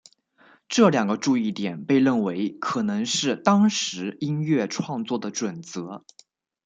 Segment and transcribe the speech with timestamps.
[0.67, 6.03] 这两个注意点被认为可能是当时音乐创作的准则。